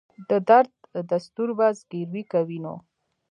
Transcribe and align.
د 0.29 0.31
درد 0.49 0.73
دستور 1.11 1.49
به 1.57 1.67
زګیروی 1.79 2.23
کوي 2.33 2.57
نو. 2.63 2.75